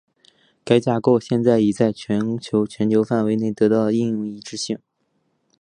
[0.65, 4.79] 该架构现在已经在全球全球范围内得到应用一致性。